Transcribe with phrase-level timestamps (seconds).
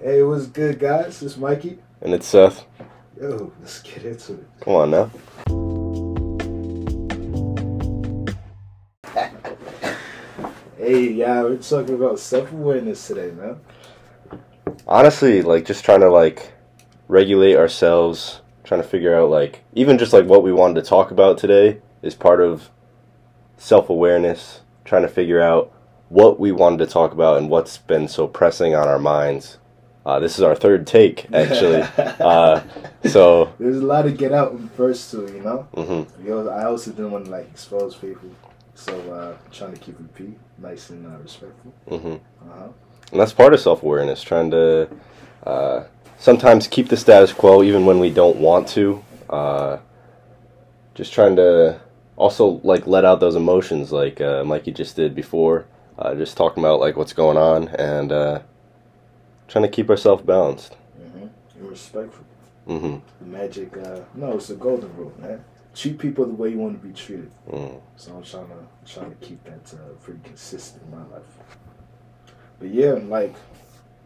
[0.00, 1.20] Hey, what's good, guys?
[1.24, 1.76] It's Mikey.
[2.00, 2.64] And it's Seth.
[3.20, 4.46] Yo, let's get into it.
[4.60, 5.10] Come on now.
[10.76, 13.58] Hey, yeah, we're talking about self awareness today, man.
[14.86, 16.52] Honestly, like just trying to like
[17.08, 21.10] regulate ourselves, trying to figure out like even just like what we wanted to talk
[21.10, 22.70] about today is part of
[23.56, 25.72] self awareness, trying to figure out
[26.08, 29.58] what we wanted to talk about and what's been so pressing on our minds.
[30.08, 31.82] Uh, this is our third take, actually.
[31.98, 32.62] uh,
[33.04, 35.68] so There's a lot to get out in first, too, you know?
[35.74, 38.30] hmm Yo, I also didn't want to, like, expose people.
[38.74, 41.74] So, uh, trying to keep it P, nice and uh, respectful.
[41.90, 42.68] hmm Uh huh.
[43.12, 44.88] And that's part of self awareness, trying to
[45.44, 45.84] uh,
[46.18, 49.04] sometimes keep the status quo even when we don't want to.
[49.28, 49.76] Uh,
[50.94, 51.78] just trying to
[52.16, 55.66] also like let out those emotions, like uh, Mikey just did before.
[55.98, 58.40] Uh, just talking about like what's going on and uh,
[59.48, 60.76] trying to keep ourselves balanced.
[61.00, 61.26] Mm-hmm.
[61.58, 62.24] And respectful.
[62.66, 65.44] hmm The magic, uh, no, it's the golden rule, man.
[65.74, 67.30] Treat people the way you want to be treated.
[67.50, 67.80] Mm.
[67.96, 71.22] So I'm trying to trying to keep that uh, pretty consistent in my life.
[72.58, 73.34] But yeah, like,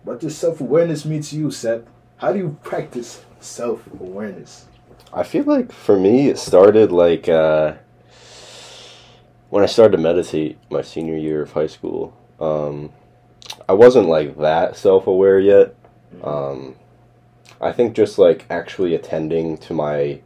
[0.04, 1.82] what does self awareness mean to you, Seth?
[2.18, 4.66] How do you practice self awareness?
[5.14, 7.74] I feel like for me, it started like uh,
[9.48, 12.14] when I started to meditate my senior year of high school.
[12.38, 12.92] Um,
[13.68, 15.74] I wasn't like that self aware yet.
[16.22, 16.76] Um,
[17.60, 20.20] I think just like actually attending to my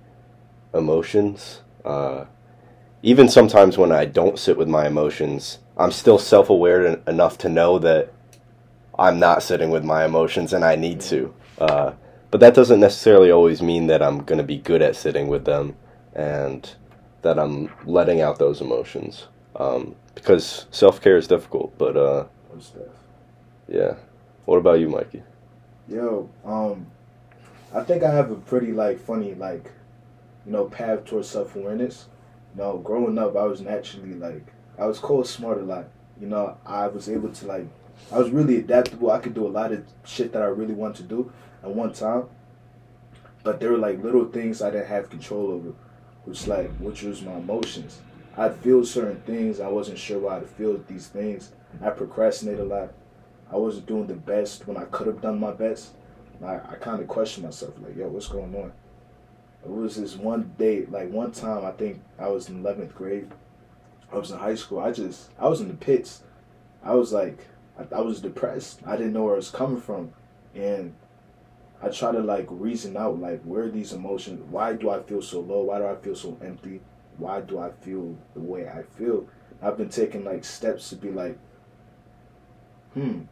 [0.74, 1.60] emotions.
[1.84, 2.24] Uh,
[3.02, 7.48] even sometimes when I don't sit with my emotions, I'm still self aware enough to
[7.48, 8.12] know that
[8.98, 11.34] I'm not sitting with my emotions and I need to.
[11.58, 11.92] Uh,
[12.30, 15.44] but that doesn't necessarily always mean that I'm going to be good at sitting with
[15.44, 15.76] them
[16.14, 16.74] and
[17.22, 19.26] that I'm letting out those emotions.
[19.54, 22.24] Um, because self care is difficult, but uh?
[23.68, 23.94] Yeah.
[24.44, 25.22] What about you, Mikey?
[25.88, 26.86] Yo, um,
[27.74, 29.72] I think I have a pretty like funny like,
[30.44, 32.06] you know, path towards self awareness.
[32.54, 35.86] You know, growing up, I was naturally like I was called smart a lot.
[36.20, 37.66] You know, I was able to like
[38.12, 39.10] I was really adaptable.
[39.10, 41.92] I could do a lot of shit that I really wanted to do at one
[41.92, 42.24] time.
[43.42, 45.72] But there were like little things I didn't have control over,
[46.24, 48.00] which like which was my emotions.
[48.36, 49.60] I'd feel certain things.
[49.60, 51.52] I wasn't sure why to feel these things.
[51.82, 52.92] I procrastinate a lot.
[53.52, 55.92] I wasn't doing the best when I could have done my best.
[56.44, 58.72] I, I kind of questioned myself, like, yo, what's going on?
[59.64, 63.30] It was this one day, like one time, I think I was in 11th grade.
[64.12, 64.80] I was in high school.
[64.80, 66.22] I just, I was in the pits.
[66.84, 67.38] I was like,
[67.78, 68.80] I, I was depressed.
[68.86, 70.12] I didn't know where it was coming from.
[70.54, 70.94] And
[71.82, 74.42] I try to like reason out, like, where these emotions?
[74.50, 75.62] Why do I feel so low?
[75.62, 76.80] Why do I feel so empty?
[77.18, 79.26] Why do I feel the way I feel?
[79.62, 81.38] I've been taking like steps to be like,
[82.94, 83.22] hmm,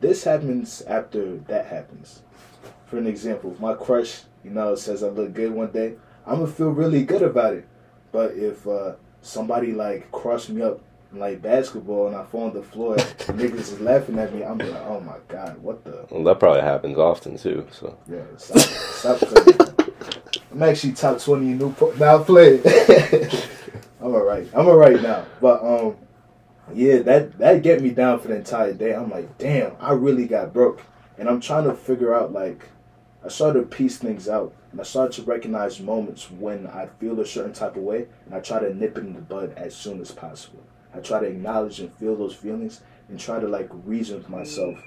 [0.00, 2.22] this happens after that happens.
[2.86, 5.94] For an example, if my crush, you know, says I look good one day,
[6.26, 7.68] I'm gonna feel really good about it.
[8.12, 10.80] But if uh, somebody like crushed me up
[11.12, 13.02] in, like basketball and I fall on the floor, and
[13.38, 16.06] niggas is laughing at me, I'm like, oh my god, what the?
[16.10, 17.66] Well, that probably happens often too.
[17.70, 19.92] So Yeah, stop, stop.
[20.52, 21.98] I'm actually top twenty in Newport.
[21.98, 22.60] Now play.
[24.00, 24.48] I'm alright.
[24.54, 25.26] I'm alright now.
[25.40, 25.96] But um,
[26.74, 28.94] yeah, that that get me down for the entire day.
[28.94, 30.82] I'm like, damn, I really got broke,
[31.18, 32.68] and I'm trying to figure out like,
[33.24, 37.20] I started to piece things out, and I started to recognize moments when I feel
[37.20, 39.74] a certain type of way, and I try to nip it in the bud as
[39.74, 40.62] soon as possible.
[40.94, 44.82] I try to acknowledge and feel those feelings, and try to like reason with myself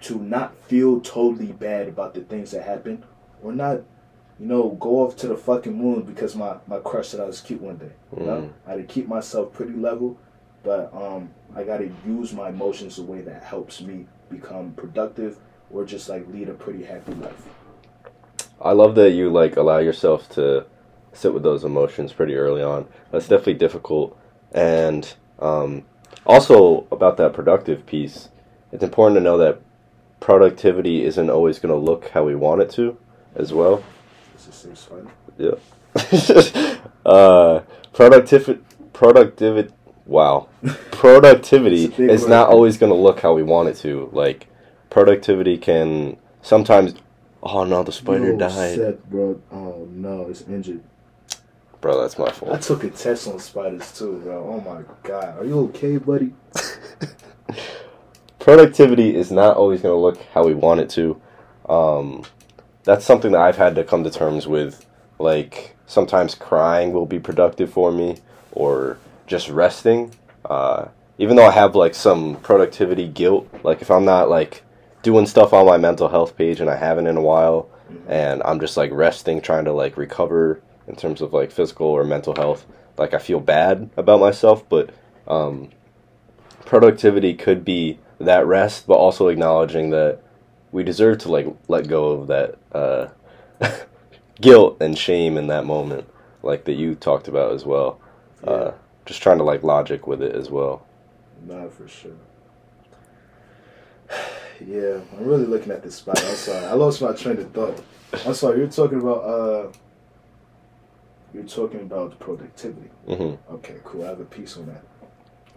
[0.00, 3.04] to not feel totally bad about the things that happen
[3.42, 3.80] or not
[4.40, 7.40] you know go off to the fucking moon because my my crush said i was
[7.40, 8.52] cute one day you know Mm.
[8.66, 10.16] i had to keep myself pretty level
[10.62, 15.38] but um i gotta use my emotions the way that helps me become productive
[15.72, 17.46] or just like lead a pretty happy life
[18.60, 20.66] I love that you like allow yourself to
[21.12, 22.88] sit with those emotions pretty early on.
[23.12, 24.18] That's definitely difficult,
[24.50, 25.84] and um,
[26.26, 28.30] also about that productive piece.
[28.72, 29.60] It's important to know that
[30.18, 32.98] productivity isn't always going to look how we want it to,
[33.36, 33.84] as well.
[34.38, 35.04] Safe spot
[35.38, 36.76] Yeah.
[37.06, 37.60] uh,
[37.92, 38.60] productivity,
[38.92, 39.74] productivity.
[40.06, 40.48] Wow,
[40.90, 42.30] productivity It's a big is word.
[42.30, 44.08] not always going to look how we want it to.
[44.12, 44.46] Like,
[44.90, 46.94] productivity can sometimes.
[47.42, 50.82] Oh no, the spider died, bro oh no it's injured
[51.80, 52.00] bro.
[52.02, 52.52] That's my fault.
[52.52, 56.34] i took a test on spiders too bro oh my god are you okay buddy
[58.40, 61.20] productivity is not always going to look how we want it to.
[61.68, 62.24] Um,
[62.88, 64.86] that's something that I've had to come to terms with.
[65.18, 68.16] Like sometimes crying will be productive for me,
[68.52, 70.14] or just resting.
[70.44, 70.88] Uh,
[71.18, 74.62] even though I have like some productivity guilt, like if I'm not like
[75.02, 78.10] doing stuff on my mental health page and I haven't in a while, Mm-hmm.
[78.10, 82.04] and I'm just like resting, trying to like recover in terms of like physical or
[82.04, 82.66] mental health,
[82.98, 84.90] like I feel bad about myself, but
[85.26, 85.70] um,
[86.66, 90.20] productivity could be that rest, but also acknowledging that
[90.72, 93.08] we deserve to like let go of that uh,
[94.40, 96.08] guilt and shame in that moment,
[96.42, 98.00] like that you talked about as well.
[98.44, 98.50] Yeah.
[98.50, 98.74] Uh,
[99.06, 100.86] just trying to like logic with it as well.
[101.46, 102.12] Nah, for sure.
[104.66, 106.20] Yeah, I'm really looking at this spot.
[106.20, 106.66] I'm sorry.
[106.66, 107.80] I lost my train of thought.
[108.26, 108.58] I'm sorry.
[108.58, 109.68] You're talking about uh
[111.32, 112.88] you're talking about productivity.
[113.06, 114.02] hmm Okay, cool.
[114.04, 114.82] I have a piece on that.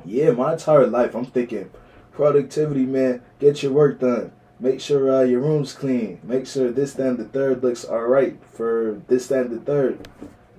[0.06, 1.72] Yeah, my entire life I'm thinking
[2.12, 3.24] productivity, man.
[3.40, 4.32] Get your work done.
[4.62, 6.20] Make sure uh, your room's clean.
[6.22, 10.08] Make sure this, and the third looks all right for this, and the third.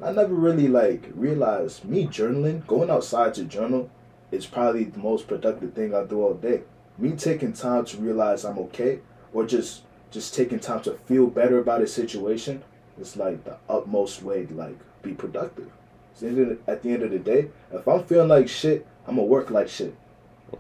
[0.03, 3.89] I never really like realized me journaling, going outside to journal,
[4.33, 6.63] is probably the most productive thing I do all day.
[6.99, 8.99] Me taking time to realize I'm okay,
[9.33, 12.65] or just just taking time to feel better about a situation,
[13.01, 15.71] is like the utmost way to like be productive.
[16.15, 16.27] So
[16.67, 19.69] at the end of- the day, if I'm feeling like shit, I'm gonna work like
[19.69, 19.95] shit.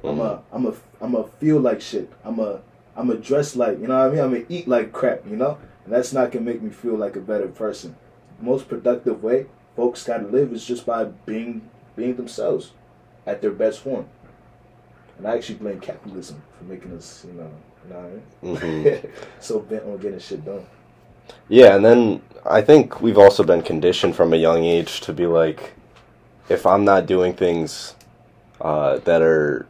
[0.05, 2.09] I'm a, I'm a, I'm a feel like shit.
[2.25, 2.61] I'm a,
[2.97, 4.21] I'm a dress like, you know what I mean?
[4.21, 5.59] I'm gonna eat like crap, you know?
[5.85, 7.97] And that's not gonna make me feel like a better person.
[8.41, 9.47] Most productive way
[9.77, 12.73] folks gotta live is just by being, being themselves
[13.27, 14.06] at their best form.
[15.19, 17.50] And I actually blame capitalism for making us, you know,
[17.85, 19.03] you know what I mean?
[19.03, 19.09] hmm
[19.41, 20.67] so bent on getting shit done.
[21.49, 25.27] Yeah, and then I think we've also been conditioned from a young age to be
[25.27, 25.75] like,
[26.49, 27.95] if I'm not doing things
[28.61, 29.67] uh, that are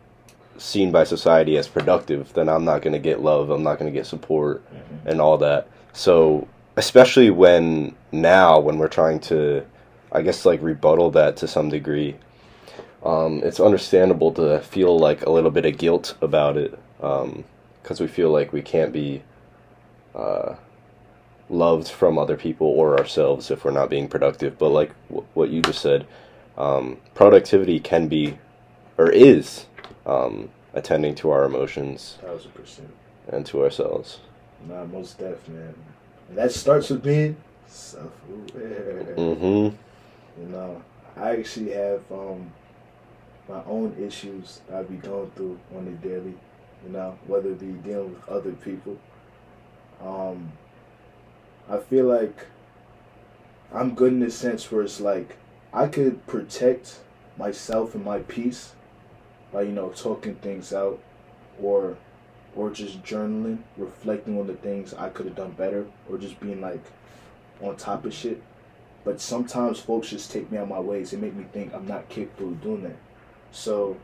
[0.58, 3.92] seen by society as productive, then I'm not going to get love, I'm not going
[3.92, 4.62] to get support,
[5.04, 5.68] and all that.
[5.92, 9.64] So, especially when now, when we're trying to,
[10.10, 12.16] I guess, like rebuttal that to some degree,
[13.04, 18.06] um, it's understandable to feel like a little bit of guilt about it because we
[18.06, 19.22] feel like we can't be.
[20.14, 20.56] Uh,
[21.52, 24.58] loved from other people or ourselves if we're not being productive.
[24.58, 26.06] But like w- what you just said,
[26.56, 28.38] um, productivity can be
[28.98, 29.66] or is
[30.06, 32.90] um, attending to our emotions Thousand percent.
[33.28, 34.20] and to ourselves.
[34.68, 35.74] Nah, most def, man.
[36.28, 39.14] And that starts with being self-aware.
[39.16, 39.76] Mm-hmm.
[40.42, 40.82] You know,
[41.16, 42.52] I actually have um,
[43.48, 46.34] my own issues I be going through on the daily.
[46.84, 48.98] You know, whether it be dealing with other people.
[50.04, 50.52] Um,
[51.70, 52.46] I feel like
[53.72, 55.36] I'm good in the sense where it's like
[55.72, 56.98] I could protect
[57.38, 58.74] myself and my peace
[59.52, 60.98] by you know talking things out,
[61.60, 61.96] or
[62.54, 66.60] or just journaling, reflecting on the things I could have done better, or just being
[66.60, 66.82] like
[67.60, 68.42] on top of shit.
[69.04, 72.08] But sometimes folks just take me out my ways and make me think I'm not
[72.08, 72.96] capable of doing that.
[73.50, 73.96] So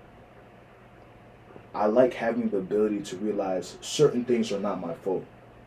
[1.75, 5.25] I like having the ability to realize certain things are not my fault.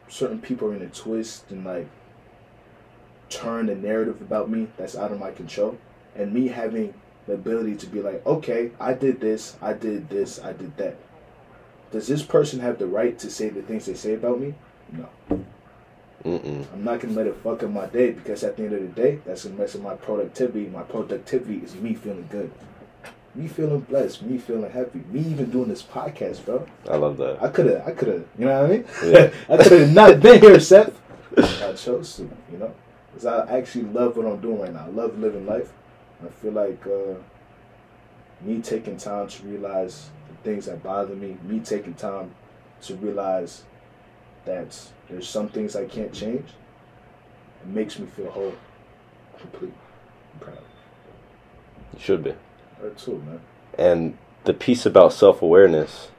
[0.09, 1.87] Certain people are in a twist and like
[3.29, 5.77] turn the narrative about me that's out of my control.
[6.15, 6.93] And me having
[7.31, 10.97] the ability to be like, okay, I did this, I did this, I did that.
[11.91, 14.53] Does this person have the right to say the things they say about me?
[14.91, 15.07] No.
[16.25, 16.65] Mm-mm.
[16.73, 19.01] I'm not gonna let it fuck up my day because at the end of the
[19.01, 20.67] day, that's gonna mess up my productivity.
[20.67, 22.51] My productivity is me feeling good,
[23.33, 26.67] me feeling blessed, me feeling happy, me even doing this podcast, bro.
[26.89, 27.41] I love that.
[27.41, 28.85] I could have, I could have, you know what I mean?
[29.05, 29.33] Yeah.
[29.49, 30.99] I could have not been here, Seth.
[31.37, 32.73] I chose to, you know,
[33.13, 34.85] because I actually love what I'm doing right now.
[34.85, 35.71] I love living life.
[36.23, 37.15] I feel like uh,
[38.41, 42.31] me taking time to realize the things that bother me, me taking time
[42.83, 43.63] to realize
[44.45, 44.77] that
[45.09, 46.49] there's some things I can't change.
[47.63, 48.53] It makes me feel whole,
[49.39, 49.73] complete,
[50.33, 50.57] and proud.
[51.93, 52.33] You should be.
[52.79, 53.41] Her too, man.
[53.77, 56.09] And the piece about self awareness,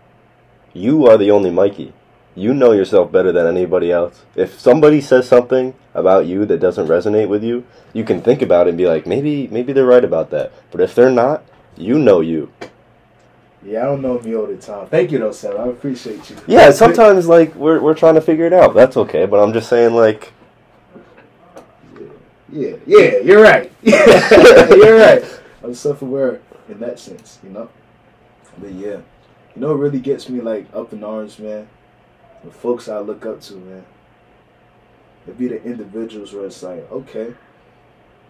[0.72, 1.92] you are the only Mikey.
[2.34, 4.24] You know yourself better than anybody else.
[4.34, 8.66] If somebody says something about you that doesn't resonate with you, you can think about
[8.66, 10.52] it and be like, maybe maybe they're right about that.
[10.70, 11.44] But if they're not,
[11.76, 12.50] you know you.
[13.64, 14.88] Yeah, I don't know me all the time.
[14.88, 15.56] Thank you though, Seth.
[15.56, 16.36] I appreciate you.
[16.46, 18.74] Yeah, sometimes like we're we're trying to figure it out.
[18.74, 20.32] That's okay, but I'm just saying like
[22.50, 23.72] Yeah, yeah, you're right.
[23.82, 25.24] Yeah, you're right.
[25.62, 27.68] I'm self-aware in that sense, you know.
[28.58, 29.00] But yeah,
[29.54, 31.68] you know, what really gets me like up in arms, man.
[32.44, 33.84] The folks I look up to, man.
[35.24, 37.34] It'd be the individuals where it's like, okay,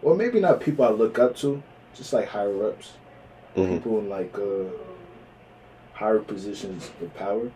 [0.03, 1.63] or maybe not people I look up to,
[1.95, 2.93] just like higher ups,
[3.57, 3.69] mhm.
[3.71, 4.65] people in like uh,
[5.95, 7.51] higher positions of power.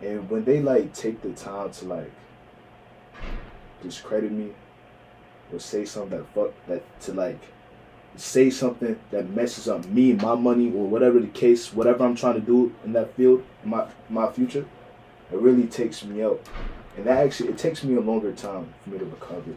[0.00, 2.10] And when they like take the time to like
[3.82, 4.50] discredit me
[5.52, 7.40] or say something that fuck that to like
[8.16, 12.34] say something that messes up me, my money, or whatever the case, whatever I'm trying
[12.34, 14.66] to do in that field, my my future,
[15.32, 16.40] it really takes me out.
[16.96, 19.54] And that actually it takes me a longer time for me to recover.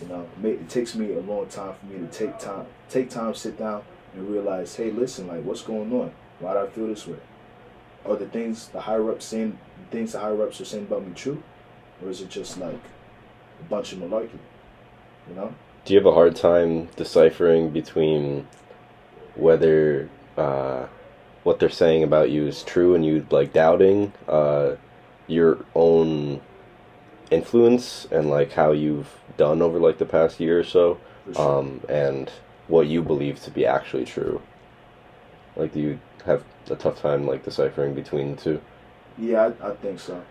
[0.00, 3.34] You know, it, takes me a long time for me to take time, take time,
[3.34, 3.82] sit down,
[4.14, 6.12] and realize, hey, listen, like, what's going on?
[6.38, 7.18] Why do I feel this way?
[8.06, 11.06] Are the things the higher ups saying, the things the higher ups are saying about
[11.06, 11.42] me true,
[12.02, 12.80] or is it just like
[13.60, 14.38] a bunch of malarkey?
[15.28, 15.54] You know?
[15.84, 18.46] Do you have a hard time deciphering between
[19.34, 20.86] whether uh,
[21.42, 24.76] what they're saying about you is true and you like doubting uh,
[25.26, 26.40] your own
[27.30, 30.98] influence and like how you've done over like the past year or so,
[31.32, 31.58] sure.
[31.58, 32.30] um, and
[32.68, 34.40] what you believe to be actually true?
[35.56, 38.60] Like, do you have a tough time like deciphering between the two?
[39.18, 40.22] Yeah, I, I think so.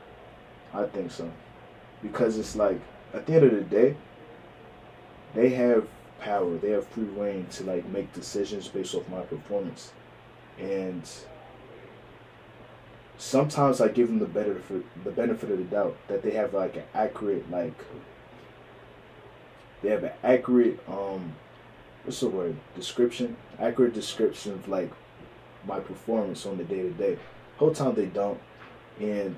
[0.74, 1.30] I think so.
[2.02, 2.80] Because it's like,
[3.14, 3.96] at the end of the day,
[5.34, 5.88] they have
[6.20, 6.58] power.
[6.58, 9.92] They have free reign to like make decisions based off my performance.
[10.60, 11.10] And
[13.18, 16.76] sometimes I give them the benefit the benefit of the doubt that they have like
[16.76, 17.74] an accurate like
[19.82, 21.34] they have an accurate um
[22.06, 24.90] what's the word description accurate description of like
[25.66, 27.18] my performance on the day to day.
[27.58, 28.40] Whole time they don't,
[29.00, 29.36] and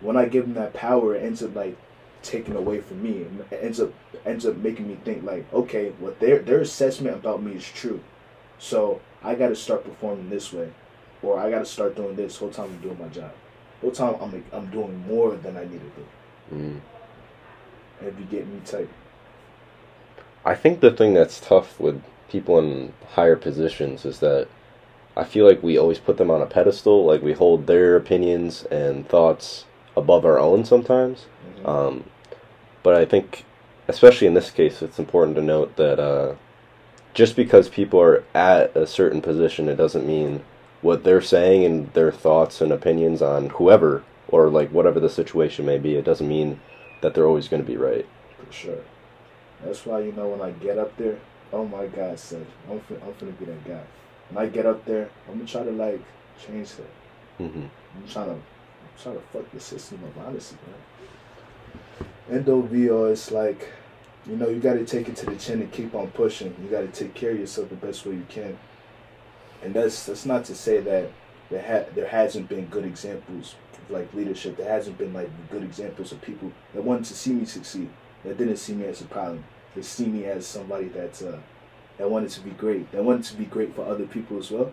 [0.00, 1.76] when I give them that power, it ends up like
[2.22, 3.26] taken away from me.
[3.50, 3.92] It ends up
[4.24, 8.00] ends up making me think like, okay, what their their assessment about me is true,
[8.58, 10.70] so I got to start performing this way,
[11.22, 12.38] or I got to start doing this.
[12.38, 13.32] Whole time I'm doing my job.
[13.80, 16.06] Whole time I'm I'm doing more than I need to do.
[16.54, 16.80] Mm.
[18.02, 18.88] If you get me tight,
[20.44, 24.48] I think the thing that's tough with people in higher positions is that
[25.16, 28.64] I feel like we always put them on a pedestal, like we hold their opinions
[28.70, 29.64] and thoughts
[29.96, 31.26] above our own sometimes.
[31.58, 31.68] Mhm.
[31.68, 32.04] Um,
[32.82, 33.44] but I think,
[33.88, 36.34] especially in this case, it's important to note that uh,
[37.20, 40.42] just because people are at a certain position, it doesn't mean
[40.80, 45.66] what they're saying and their thoughts and opinions on whoever or like whatever the situation
[45.66, 45.96] may be.
[45.96, 46.58] It doesn't mean
[47.02, 48.06] that they're always going to be right.
[48.38, 48.78] for sure.
[49.62, 51.18] That's why you know when I get up there,
[51.52, 53.82] oh my God, son, I'm fin- I'm finna be that guy.
[54.30, 56.02] When I get up there, I'm gonna try to like
[56.46, 56.90] change that.
[57.36, 62.38] hmm I'm trying to, I'm trying to fuck the system up, honestly, man.
[62.38, 63.68] Endo VO is like,
[64.30, 66.54] you know, you got to take it to the chin and keep on pushing.
[66.62, 68.58] You got to take care of yourself the best way you can.
[69.62, 71.10] And that's that's not to say that
[71.50, 74.56] there ha- there hasn't been good examples of like leadership.
[74.56, 77.90] There hasn't been like good examples of people that wanted to see me succeed.
[78.24, 79.44] That didn't see me as a problem.
[79.74, 81.38] They see me as somebody that uh,
[81.98, 82.90] that wanted to be great.
[82.92, 84.72] That wanted to be great for other people as well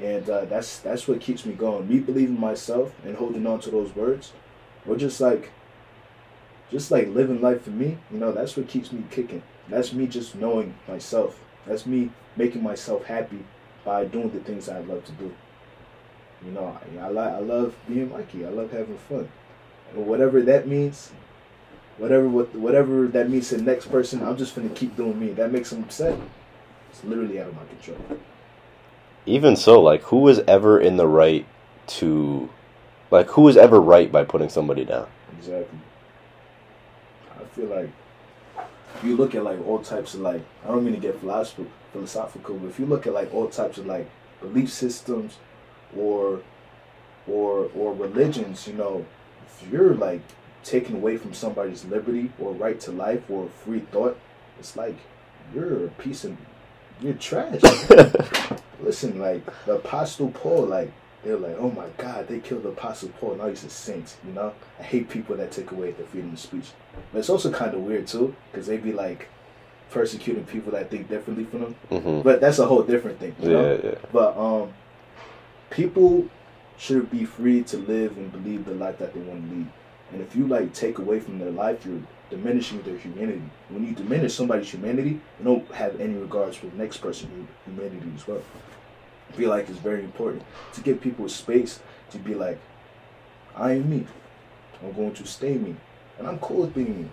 [0.00, 1.88] and uh, that's that's what keeps me going.
[1.88, 4.32] Me believing myself and holding on to those words,
[4.86, 5.50] or just like,
[6.70, 7.98] just like living life for me.
[8.10, 9.42] You know, that's what keeps me kicking.
[9.68, 11.40] That's me just knowing myself.
[11.66, 13.44] That's me making myself happy
[13.84, 15.34] by doing the things I love to do.
[16.44, 18.46] You know, I, I like I love being Mikey.
[18.46, 19.28] I love having fun,
[19.92, 21.12] and whatever that means.
[21.98, 25.30] Whatever what whatever that means to the next person, I'm just gonna keep doing me.
[25.32, 26.18] That makes them upset.
[26.90, 27.98] It's literally out of my control.
[29.24, 31.46] even so, like who was ever in the right
[31.88, 32.50] to,
[33.10, 35.08] like who was ever right by putting somebody down?
[35.38, 35.78] Exactly.
[37.56, 37.90] Feel like
[38.96, 41.72] if you look at like all types of like I don't mean to get philosophical,
[41.92, 44.10] philosophical, but if you look at like all types of like
[44.42, 45.38] belief systems
[45.96, 46.42] or
[47.26, 49.06] or or religions, you know,
[49.46, 50.20] if you're like
[50.64, 54.18] taken away from somebody's liberty or right to life or free thought,
[54.58, 54.98] it's like
[55.54, 56.36] you're a piece of
[57.00, 57.62] you're trash.
[58.80, 60.92] Listen, like the Apostle Paul, like
[61.26, 63.36] they're like, oh my God, they killed the Apostle Paul.
[63.36, 64.16] Now he's a saint.
[64.26, 66.70] You know, I hate people that take away the freedom of speech.
[67.12, 69.28] But it's also kind of weird too, because they'd be like
[69.90, 71.74] persecuting people that think differently from them.
[71.88, 73.34] hmm But that's a whole different thing.
[73.40, 73.72] You know?
[73.72, 73.98] Yeah, yeah.
[74.12, 74.72] But um,
[75.70, 76.26] people
[76.78, 79.66] should be free to live and believe the life that they want to lead.
[80.12, 83.42] And if you like take away from their life, you're diminishing their humanity.
[83.70, 88.12] When you diminish somebody's humanity, you don't have any regards for the next person's humanity
[88.14, 88.42] as well.
[89.32, 90.42] Feel like it's very important
[90.74, 91.80] to give people space
[92.10, 92.58] to be like,
[93.54, 94.06] I am me.
[94.82, 95.76] I'm going to stay me.
[96.18, 97.08] And I'm cool with being me.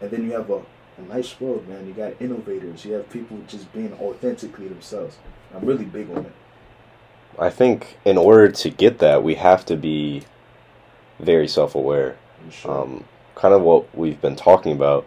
[0.00, 0.62] And then you have a,
[0.98, 1.86] a nice world, man.
[1.86, 2.84] You got innovators.
[2.84, 5.18] You have people just being authentically themselves.
[5.54, 6.32] I'm really big on it.
[7.38, 10.24] I think in order to get that, we have to be
[11.18, 12.16] very self-aware.
[12.50, 12.82] Sure.
[12.82, 15.06] Um, kind of what we've been talking about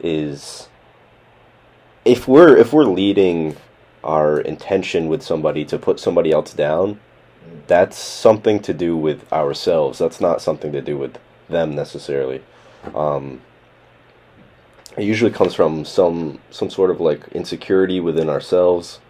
[0.00, 0.68] is
[2.04, 3.56] if we're if we're leading
[4.04, 7.00] our intention with somebody to put somebody else down,
[7.66, 9.98] that's something to do with ourselves.
[9.98, 11.18] That's not something to do with
[11.48, 12.42] them necessarily.
[12.94, 13.40] Um,
[14.96, 19.00] it usually comes from some some sort of like insecurity within ourselves,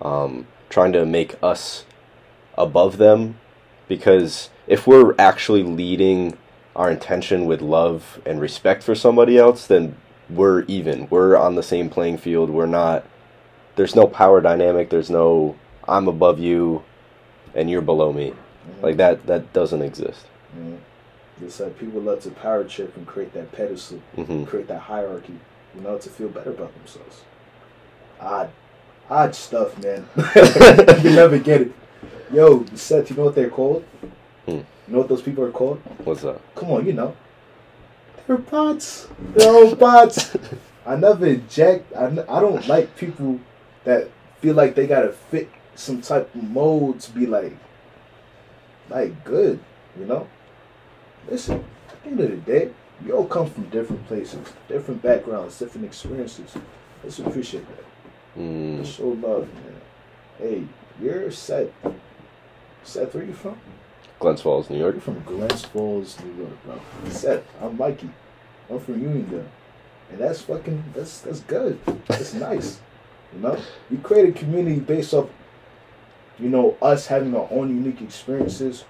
[0.00, 1.84] um, trying to make us
[2.56, 3.38] above them,
[3.88, 6.38] because if we're actually leading
[6.74, 9.96] our intention with love and respect for somebody else, then
[10.28, 11.06] we're even.
[11.10, 12.50] We're on the same playing field.
[12.50, 13.04] We're not.
[13.76, 14.90] There's no power dynamic.
[14.90, 15.56] There's no
[15.88, 16.82] I'm above you,
[17.54, 18.30] and you're below me.
[18.32, 18.82] Mhm.
[18.82, 19.26] Like that.
[19.26, 20.26] That doesn't exist.
[20.58, 20.78] Mhm.
[21.42, 25.38] It's like people love to power trip and create that pedestal, hmm create that hierarchy,
[25.74, 27.22] you know, to feel better about themselves.
[28.18, 28.48] Odd,
[29.10, 30.06] odd stuff, man.
[31.04, 31.72] you never get it.
[32.32, 33.84] Yo, Seth, you know what they're called?
[34.46, 34.50] Hmm.
[34.52, 35.78] You know what those people are called?
[36.04, 36.40] What's that?
[36.54, 37.14] Come on, you know.
[38.26, 39.06] They're bots.
[39.34, 40.34] They're all bots.
[40.86, 41.94] I never inject.
[41.94, 43.40] I, n- I don't like people
[43.86, 47.56] that feel like they gotta fit some type of mold to be like,
[48.90, 49.60] like good,
[49.98, 50.28] you know.
[51.30, 52.70] Listen, at the end of the day,
[53.04, 56.54] we all come from different places, different backgrounds, different experiences.
[57.02, 58.40] Let's appreciate that.
[58.40, 58.84] Mm.
[58.84, 59.80] Show love, man.
[60.38, 60.64] Hey,
[61.00, 61.70] you're Seth.
[62.82, 63.58] Seth, where you from?
[64.18, 64.94] Glens Falls, New York.
[64.94, 66.80] You're from Glens Falls, New York, bro.
[67.10, 68.10] Seth, I'm Mikey.
[68.68, 69.46] I'm from Uniondale.
[70.10, 71.78] And that's fucking that's that's good.
[72.06, 72.80] That's nice.
[73.34, 73.58] You know?
[73.90, 75.28] We create a community based off,
[76.38, 78.84] you know, us having our own unique experiences.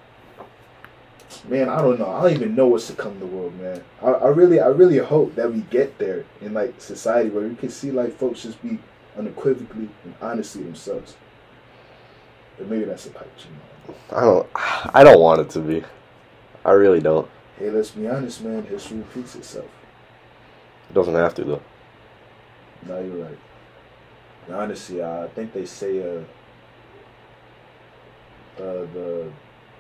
[1.48, 2.10] Man, I don't know.
[2.10, 3.82] I don't even know what's to come in the world, man.
[4.02, 7.54] I, I really I really hope that we get there in like society where we
[7.54, 8.78] can see like folks just be
[9.16, 11.16] unequivocally and honestly themselves.
[12.58, 13.96] But maybe that's a pipe dream.
[14.10, 14.48] I don't.
[14.54, 15.84] I don't want it to be.
[16.64, 17.28] I really don't.
[17.58, 18.64] Hey, let's be honest, man.
[18.64, 19.68] History repeats itself.
[20.90, 21.62] It doesn't have to though.
[22.86, 23.38] No, you're right.
[24.50, 26.20] Honestly, I think they say uh,
[28.58, 29.30] uh, the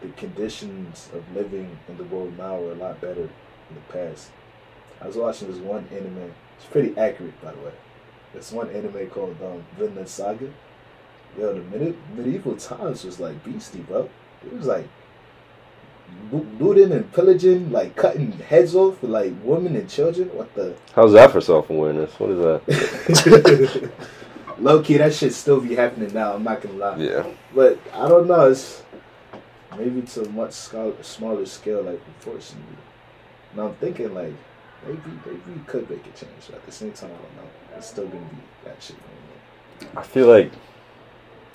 [0.02, 4.30] the conditions of living in the world now are a lot better in the past.
[5.00, 6.32] I was watching this one anime.
[6.58, 7.72] It's pretty accurate, by the way.
[8.34, 10.50] This one anime called um, Vinland Saga.
[11.38, 14.10] Yo, the medi- medieval times was like beastie, bro.
[14.44, 14.86] It was like
[16.30, 20.28] loo- looting and pillaging, like cutting heads off for like women and children.
[20.34, 20.76] What the?
[20.94, 22.12] How's that for self awareness?
[22.18, 23.90] What is that?
[24.58, 26.32] Low key, that shit still be happening now.
[26.34, 26.96] I'm not gonna lie.
[26.96, 27.26] Yeah.
[27.54, 28.50] But I don't know.
[28.50, 28.82] It's
[29.76, 32.76] maybe to a much smaller scale, like unfortunately.
[33.52, 34.32] And I'm thinking like
[34.86, 36.46] maybe maybe we could make a change.
[36.46, 37.50] But at the same time, I don't know.
[37.76, 39.98] It's still gonna be that shit going on.
[39.98, 40.52] I feel like.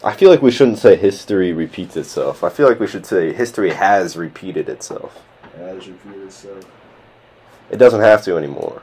[0.04, 2.44] I feel like we shouldn't say history repeats itself.
[2.44, 5.22] I feel like we should say history has repeated itself.
[5.60, 5.62] on.
[5.62, 6.66] As repeat itself,
[7.70, 8.82] It doesn't have to anymore.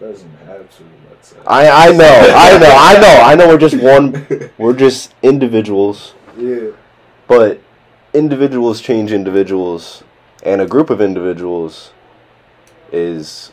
[0.00, 0.82] Doesn't have to.
[1.08, 4.74] But uh, I I know I know I know I know we're just one we're
[4.74, 6.70] just individuals, yeah.
[7.26, 7.60] but
[8.12, 10.04] individuals change individuals,
[10.42, 11.92] and a group of individuals
[12.92, 13.52] is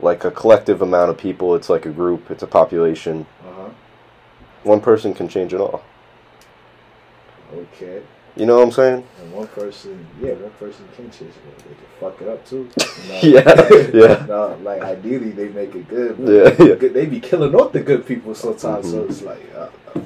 [0.00, 1.54] like a collective amount of people.
[1.54, 2.30] It's like a group.
[2.30, 3.26] It's a population.
[3.46, 3.70] Uh huh.
[4.62, 5.84] One person can change it all.
[7.54, 8.02] Okay.
[8.36, 9.06] You know what I'm saying?
[9.22, 11.58] And one person, yeah, one person can change it.
[11.58, 12.68] They can fuck it up too.
[13.22, 14.26] Yeah, yeah.
[14.26, 16.16] No, like ideally they make it good.
[16.18, 16.74] Yeah, yeah.
[16.74, 18.90] good- They be killing off the good people sometimes.
[18.90, 19.10] So Mhm.
[19.10, 20.00] it's like, uh, uh.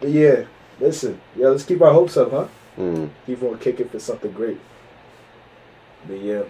[0.00, 0.44] but yeah.
[0.80, 2.48] Listen, yeah, let's keep our hopes up, huh?
[2.76, 3.08] Mm.
[3.26, 4.58] Keep on kicking for something great.
[6.08, 6.42] But yeah,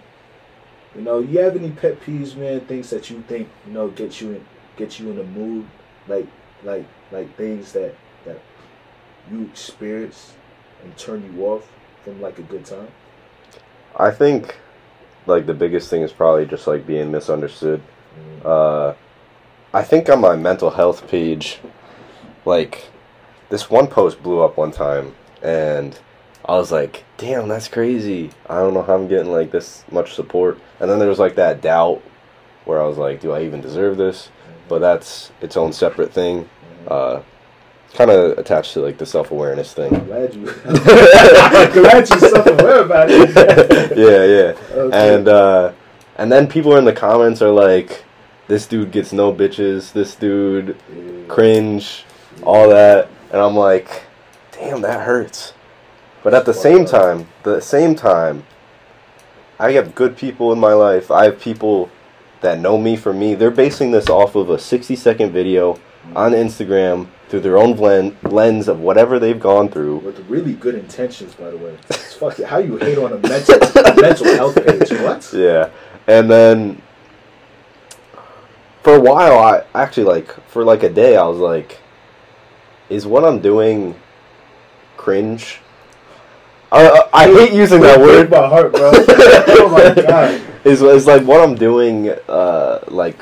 [0.95, 2.61] you know, you have any pet peeves, man?
[2.61, 4.45] Things that you think you know get you in,
[4.77, 5.65] get you in the mood,
[6.07, 6.25] like,
[6.63, 7.93] like, like things that
[8.25, 8.39] that
[9.31, 10.33] you experience
[10.85, 11.67] and turn you off
[12.03, 12.87] from like a good time.
[13.97, 14.55] I think
[15.25, 17.81] like the biggest thing is probably just like being misunderstood.
[18.17, 18.45] Mm.
[18.45, 18.93] Uh,
[19.73, 21.59] I think on my mental health page,
[22.45, 22.89] like
[23.49, 25.99] this one post blew up one time, and
[26.45, 28.29] I was like, "Damn, that's crazy!
[28.47, 31.35] I don't know how I'm getting like this much support." And then there was like
[31.35, 32.01] that doubt
[32.65, 34.29] where I was like, "Do I even deserve this?"
[34.67, 36.49] But that's its own separate thing.
[36.87, 37.21] Uh,
[37.95, 39.89] kind of attached to like the self awareness thing.
[40.05, 40.45] Glad you.
[40.63, 43.29] Glad you self-aware about it.
[43.97, 44.25] yeah,
[44.75, 44.79] yeah.
[44.81, 45.15] Okay.
[45.15, 45.71] And uh,
[46.17, 48.03] and then people in the comments are like,
[48.47, 49.93] "This dude gets no bitches.
[49.93, 51.27] This dude Yeah.
[51.27, 52.05] cringe,
[52.43, 54.03] all that," and I'm like,
[54.51, 55.53] "Damn, that hurts."
[56.23, 58.43] But at the same time, the same time,
[59.59, 61.11] I have good people in my life.
[61.11, 61.89] I have people
[62.41, 63.35] that know me for me.
[63.35, 65.79] They're basing this off of a 60 second video
[66.15, 69.97] on Instagram through their own len- lens of whatever they've gone through.
[69.97, 71.77] With really good intentions, by the way.
[71.89, 72.37] It's fuck.
[72.41, 73.59] How you hate on a mental,
[73.95, 74.91] mental health page?
[75.01, 75.33] What?
[75.33, 75.69] Yeah.
[76.07, 76.81] And then
[78.83, 81.79] for a while I actually like for like a day I was like
[82.87, 83.99] is what I'm doing
[84.95, 85.59] cringe?
[86.71, 88.29] I, I, I hate using that word.
[88.29, 88.91] my heart, bro.
[88.93, 90.41] oh my god.
[90.63, 93.19] Is is like what I'm doing uh like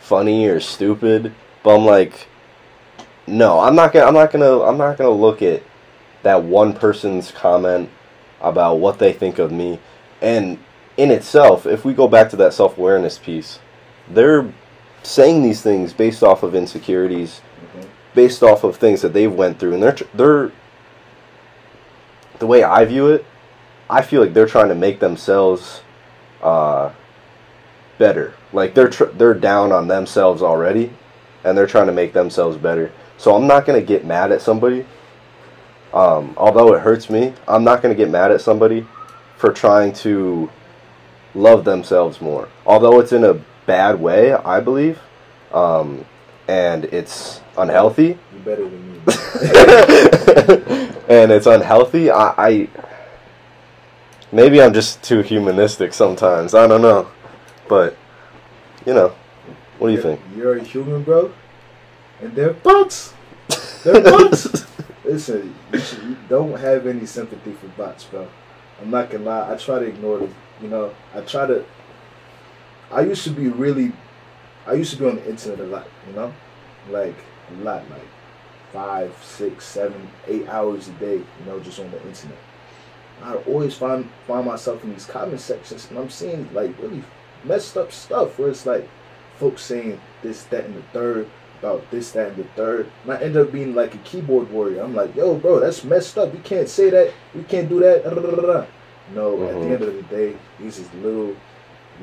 [0.00, 2.26] funny or stupid, but I'm like,
[3.28, 5.62] no, I'm not gonna, I'm not gonna, I'm not gonna look at
[6.22, 7.90] that one person's comment
[8.40, 9.78] about what they think of me,
[10.20, 10.58] and
[10.96, 13.60] in itself, if we go back to that self awareness piece,
[14.08, 14.52] they're
[15.02, 17.40] saying these things based off of insecurities,
[17.76, 17.86] Mhm.
[18.14, 20.50] based off of things that they've went through, and they're they're
[22.38, 23.24] the way I view it.
[23.90, 25.82] I feel like they're trying to make themselves
[26.42, 26.90] uh,
[27.98, 28.34] better.
[28.52, 30.92] Like they're tr- they're down on themselves already,
[31.44, 32.92] and they're trying to make themselves better.
[33.18, 34.86] So I'm not gonna get mad at somebody.
[35.92, 38.86] Um, although it hurts me, I'm not gonna get mad at somebody
[39.36, 40.50] for trying to
[41.34, 42.48] love themselves more.
[42.64, 43.34] Although it's in a
[43.66, 45.00] bad way, I believe,
[45.52, 46.04] um,
[46.46, 48.18] and it's unhealthy.
[48.32, 49.00] You're better than me.
[51.08, 52.10] and it's unhealthy.
[52.10, 52.68] I, I
[54.32, 56.54] maybe I'm just too humanistic sometimes.
[56.54, 57.08] I don't know,
[57.68, 57.96] but
[58.86, 59.14] you know,
[59.78, 60.20] what do you think?
[60.36, 61.32] You're a human, bro,
[62.20, 63.14] and they're bots.
[63.84, 64.66] They're bots.
[65.04, 68.28] Listen, you, should, you don't have any sympathy for bots, bro.
[68.80, 69.52] I'm not gonna lie.
[69.52, 70.34] I try to ignore them.
[70.60, 71.64] You know, I try to.
[72.90, 73.92] I used to be really.
[74.66, 75.88] I used to be on the internet a lot.
[76.06, 76.34] You know,
[76.90, 77.16] like
[77.50, 78.06] a lot, like
[78.72, 81.16] five, six, seven, eight hours a day.
[81.16, 82.38] You know, just on the internet.
[83.22, 87.02] I always find find myself in these comment sections, and I'm seeing like really
[87.44, 88.88] messed up stuff where it's like
[89.38, 92.90] folks saying this, that, and the third about this, that, and the third.
[93.04, 94.82] And I end up being like a keyboard warrior.
[94.82, 96.32] I'm like, yo, bro, that's messed up.
[96.32, 97.12] You can't say that.
[97.34, 98.04] You can't do that.
[99.14, 101.34] No, at the end of the day, these is little,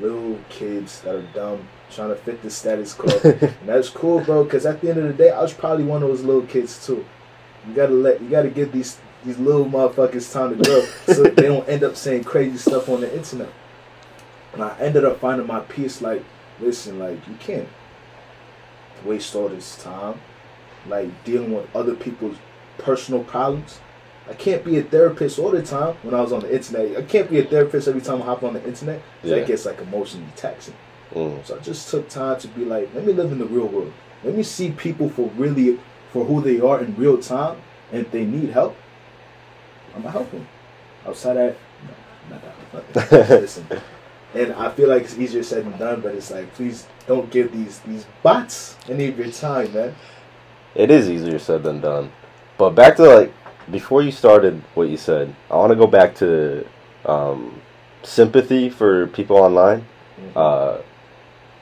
[0.00, 3.16] little kids that are dumb, trying to fit the status quo.
[3.24, 4.42] and that's cool, bro.
[4.42, 6.84] Because at the end of the day, I was probably one of those little kids
[6.84, 7.04] too.
[7.68, 10.80] You gotta let, you gotta give these these little motherfuckers time to grow,
[11.14, 13.52] so they don't end up saying crazy stuff on the internet.
[14.52, 16.02] And I ended up finding my peace.
[16.02, 16.24] Like,
[16.60, 17.68] listen, like you can't
[19.06, 20.20] waste all this time,
[20.86, 22.36] like dealing with other people's
[22.78, 23.80] personal problems.
[24.28, 26.96] I can't be a therapist all the time when I was on the internet.
[26.96, 29.00] I can't be a therapist every time I hop on the internet.
[29.22, 29.36] Yeah.
[29.36, 30.74] That gets like emotionally taxing.
[31.14, 31.46] Mm.
[31.46, 33.92] So I just took time to be like, let me live in the real world.
[34.24, 35.78] Let me see people for really
[36.12, 37.58] for who they are in real time.
[37.92, 38.76] And if they need help,
[39.94, 40.48] I'm gonna help them.
[41.06, 41.56] Outside that,
[42.30, 42.40] no,
[42.72, 43.30] not that.
[43.40, 43.66] Listen,
[44.36, 47.52] and I feel like it's easier said than done, but it's like, please don't give
[47.52, 49.94] these these bots any of your time, man.
[50.74, 52.12] It is easier said than done.
[52.58, 53.32] But back to like
[53.70, 56.66] before you started what you said, I want to go back to
[57.06, 57.60] um,
[58.02, 59.86] sympathy for people online.
[60.34, 60.78] Uh,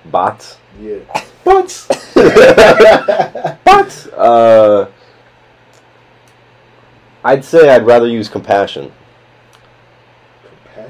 [0.06, 0.58] bots.
[0.80, 0.98] yeah,
[1.44, 1.86] bots.
[3.64, 4.06] Bots.
[4.08, 4.90] Uh,
[7.24, 8.92] I'd say I'd rather use compassion.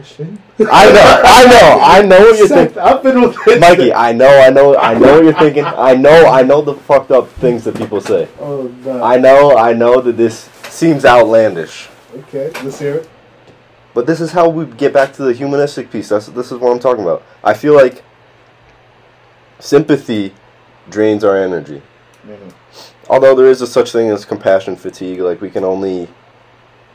[0.04, 0.42] Compassion.
[0.70, 2.78] I know, I know, I know what you're thinking.
[2.78, 3.60] I've been with it.
[3.60, 5.64] Mikey, I know, I know, I know what you're thinking.
[5.64, 8.28] I know, I know the fucked up things that people say.
[8.40, 9.02] Oh no.
[9.02, 11.88] I know, I know that this seems outlandish.
[12.14, 13.08] Okay, let's hear it.
[13.94, 16.08] But this is how we get back to the humanistic piece.
[16.08, 17.22] That's this is what I'm talking about.
[17.42, 18.04] I feel like
[19.58, 20.34] sympathy
[20.90, 21.80] drains our energy.
[22.26, 22.52] Mhm.
[23.08, 26.08] Although there is a such thing as compassion fatigue, like we can only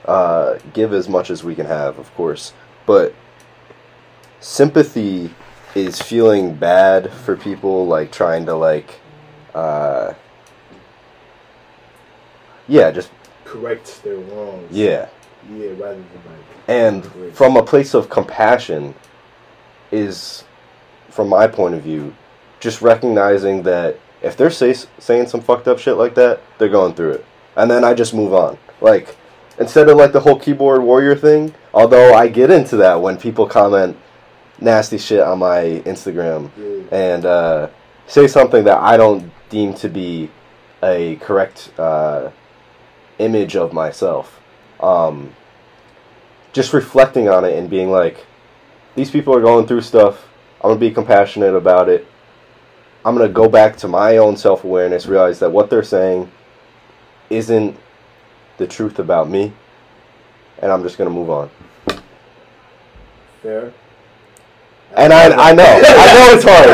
[0.05, 2.53] uh, give as much as we can have, of course.
[2.89, 3.13] But
[4.39, 5.29] sympathy
[5.75, 8.99] is feeling bad for people, like trying to like,
[9.53, 10.15] uh,
[12.67, 13.11] yeah, just
[13.45, 14.71] Correct their wrongs.
[14.71, 15.07] yeah.
[15.51, 16.45] Yeah, rather than like.
[16.67, 17.35] And Great.
[17.35, 18.95] from a place of compassion
[19.91, 20.43] is,
[21.09, 22.15] from my point of view,
[22.59, 26.95] just recognizing that if they're say, saying some fucked up shit like that, they're going
[26.95, 27.25] through it.
[27.55, 28.57] And then I just move on.
[28.81, 29.15] Like,
[29.59, 33.45] instead of like the whole keyboard warrior thing, although I get into that when people
[33.45, 33.97] comment
[34.59, 36.97] nasty shit on my Instagram Yeah.
[36.97, 37.67] and uh,
[38.07, 40.29] say something that I don't deem to be
[40.83, 42.31] a correct uh,
[43.19, 44.39] image of myself.
[44.79, 45.33] Um,
[46.53, 48.25] just reflecting on it and being like,
[48.95, 50.27] these people are going through stuff.
[50.61, 52.07] I'm gonna be compassionate about it.
[53.05, 56.29] I'm gonna go back to my own self awareness, realize that what they're saying
[57.29, 57.77] isn't
[58.59, 59.51] the truth about me,
[60.61, 61.49] and I'm just gonna move on.
[63.41, 63.73] Fair.
[64.95, 66.69] And I, I know, I know it's hard.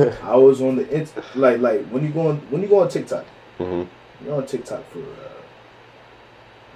[0.00, 0.20] Not.
[0.22, 2.88] I was on the int- like like when you go on when you go on
[2.88, 3.26] TikTok,
[3.58, 4.24] mm-hmm.
[4.24, 5.42] you're on TikTok for uh,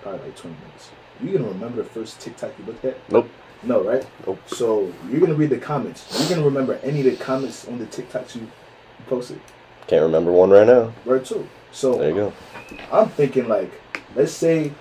[0.02, 0.90] probably like 20 minutes.
[1.22, 3.10] You gonna remember the first TikTok you looked at?
[3.10, 3.28] Nope.
[3.62, 4.06] No, right?
[4.26, 4.38] Nope.
[4.46, 6.20] So you're gonna read the comments.
[6.20, 8.50] You're gonna remember any of the comments on the TikToks you
[9.06, 9.40] posted,
[9.86, 10.92] Can't remember one right now.
[11.06, 11.24] right?
[11.24, 11.48] Too.
[11.74, 12.32] So There you go.
[12.92, 13.70] I'm thinking like,
[14.14, 14.72] let's say,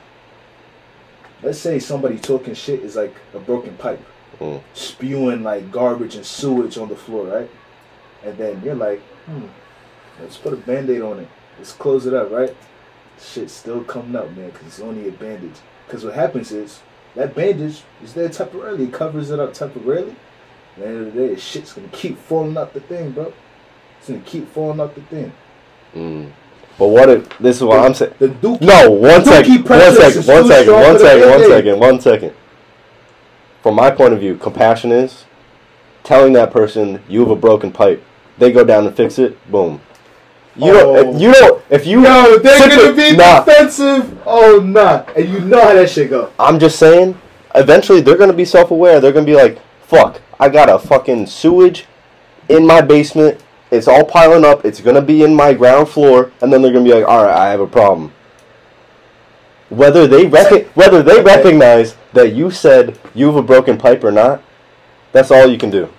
[1.42, 4.00] let's say somebody talking shit is like a broken pipe.
[4.40, 4.62] Mm.
[4.74, 7.50] spewing like garbage and sewage on the floor, right?
[8.26, 9.46] And then you're like, hmm,
[10.20, 11.30] let's put a band-aid on it.
[11.58, 12.56] Let's close it up, right?
[13.22, 15.58] Shit's still coming up, man, because it's only a bandage.
[15.86, 16.82] Because what happens is
[17.14, 20.16] that bandage is there temporarily, it covers it up temporarily.
[20.78, 23.32] At the end of the day, shit's gonna keep falling out the thing, bro.
[24.00, 25.32] It's gonna keep falling out the thing.
[25.94, 26.32] Mm.
[26.80, 28.14] But what if this is what I'm saying?
[28.20, 28.62] The Dookie.
[28.62, 32.34] No, one second, one second, one second, one the second, one second, one second.
[33.62, 35.26] From my point of view, compassion is
[36.04, 38.04] telling that person you have a broken pipe.
[38.38, 39.38] They go down and fix it.
[39.52, 39.80] Boom.
[40.56, 40.96] You Oh.
[41.04, 41.20] don't.
[41.20, 41.62] You don't.
[41.70, 43.44] If you Yo, they're gonna be nah.
[43.44, 44.18] defensive.
[44.26, 46.30] Oh nah, and you know how that shit go.
[46.40, 47.18] I'm just saying.
[47.56, 49.00] Eventually, they're gonna be self-aware.
[49.00, 51.86] They're gonna be like, "Fuck, I got a fucking sewage
[52.50, 53.40] in my basement.
[53.74, 54.66] It's all piling up.
[54.66, 57.36] It's gonna be in my ground floor." And then they're gonna be like, "All right,
[57.36, 58.12] I have a problem."
[59.70, 64.12] Whether they rec- whether they recognize that you said you have a broken pipe or
[64.12, 64.42] not,
[65.12, 65.90] that's all you can do.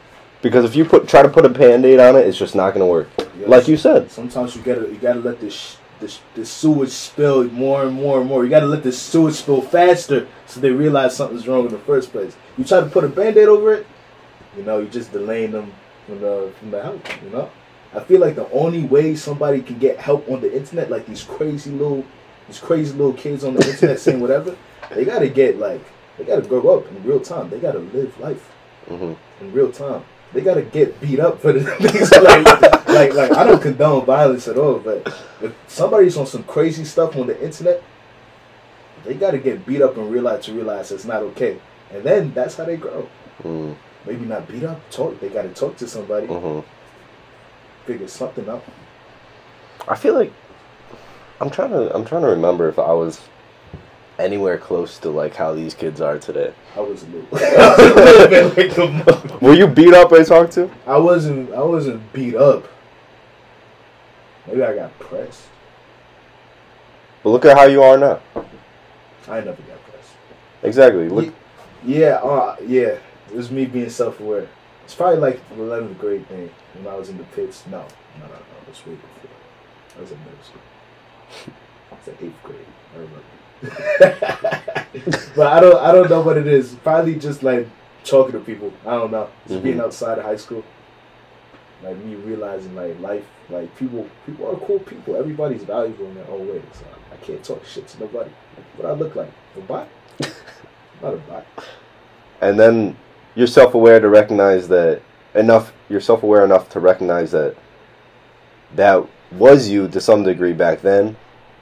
[0.42, 2.87] Because if you put try to put a band-aid on it, it's just not gonna
[2.87, 3.08] work.
[3.18, 3.48] Yes.
[3.48, 4.10] Like you said.
[4.12, 8.20] Sometimes you gotta you gotta let this sh- this this sewage spill more and more
[8.20, 8.44] and more.
[8.44, 12.12] You gotta let this sewage spill faster so they realize something's wrong in the first
[12.12, 12.37] place.
[12.58, 13.87] You try to put a band-aid over it,
[14.56, 15.72] you know, you're just delaying them
[16.06, 17.08] from the from the help.
[17.24, 17.50] You know,
[17.94, 21.22] I feel like the only way somebody can get help on the internet, like these
[21.22, 22.04] crazy little
[22.48, 24.57] these crazy little kids on the internet saying whatever,
[24.90, 25.80] they gotta get like
[26.18, 27.50] they gotta grow up in real time.
[27.50, 28.50] They gotta live life
[28.88, 30.02] hmm in real time.
[30.33, 34.48] They gotta get beat up for the things like, like, like I don't condone violence
[34.48, 35.07] at all, but
[35.40, 37.83] if somebody's on some crazy stuff on the internet,
[39.04, 41.59] they gotta get beat up in real life to realize it's not okay,
[41.92, 43.09] and then that's how they grow.
[43.42, 43.76] mm
[44.07, 45.18] Maybe not beat up, talk.
[45.18, 46.61] They gotta talk to somebody, hmm
[47.87, 48.64] figure something out.
[49.87, 50.33] I feel like
[51.40, 53.20] I'm trying to I'm trying to remember if I was
[54.18, 56.53] anywhere close to like how these kids are today.
[56.77, 60.27] I was a little, was a little bit like a Were you beat up and
[60.27, 60.70] talked to?
[60.87, 62.68] I wasn't, I wasn't beat up.
[64.47, 65.42] Maybe I got pressed.
[67.23, 68.20] But look at how you are now.
[69.27, 70.12] I never got pressed.
[70.62, 71.09] Exactly.
[71.09, 71.35] Look.
[71.85, 72.99] Yeah, uh, yeah.
[73.31, 74.49] It was me being self-aware.
[74.85, 77.64] It's probably like the 11th grade thing when I was in the pits.
[77.70, 78.35] No, no, no, no.
[78.62, 79.31] It was way before.
[79.97, 81.55] I was in middle school.
[81.92, 82.66] It's like eighth grade.
[82.94, 83.23] I remember.
[85.37, 86.75] but I don't, I don't know what it is.
[86.83, 87.66] Probably just like
[88.05, 88.73] talking to people.
[88.87, 89.29] I don't know.
[89.49, 89.85] Just being Mhm.
[89.85, 90.62] outside of high school.
[91.83, 95.16] Like me realizing like life, like people, people are cool people.
[95.16, 96.62] Everybody's valuable in their own way.
[96.73, 98.31] So I can't talk shit to nobody.
[98.77, 99.31] What I look like?
[99.57, 99.88] A bot?
[101.03, 101.47] Not a bot.
[102.40, 102.97] And then
[103.35, 105.03] you're self-aware to recognize that
[105.35, 105.73] enough.
[105.88, 107.57] You're self-aware enough to recognize that
[108.75, 111.16] that was you to some degree back then,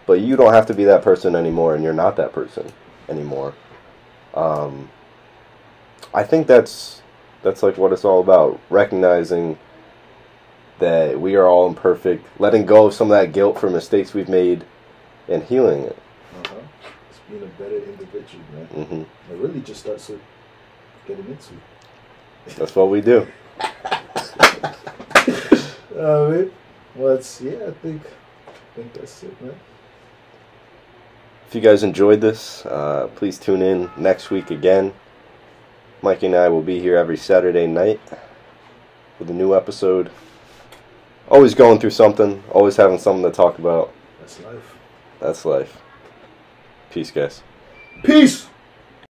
[0.07, 2.73] but you don't have to be that person anymore, and you're not that person
[3.09, 3.55] anymore.
[4.35, 4.91] Um,
[6.15, 7.03] I think that's
[7.43, 8.61] that's like what it's all about.
[8.71, 9.59] Recognizing
[10.79, 14.29] that we are all imperfect, letting go of some of that guilt for mistakes we've
[14.29, 14.65] made,
[15.29, 15.99] and healing it.
[16.45, 16.57] Uh-huh.
[17.11, 18.67] It's being a better individual, man.
[18.67, 20.21] hmm It really just starts with
[21.07, 22.57] getting into it.
[22.57, 23.27] That's what we do.
[25.93, 26.51] Uh, man.
[26.97, 28.03] Well, it's, yeah, I think,
[28.49, 29.55] I think that's it, man.
[31.47, 34.93] If you guys enjoyed this, uh, please tune in next week again.
[36.01, 38.01] Mikey and I will be here every Saturday night
[39.19, 40.11] with a new episode.
[41.29, 43.93] Always going through something, always having something to talk about.
[44.19, 44.75] That's life.
[45.21, 45.81] That's life.
[46.91, 47.43] Peace, guys.
[48.03, 48.49] Peace!